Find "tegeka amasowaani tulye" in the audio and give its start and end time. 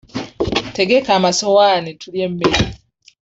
0.75-2.21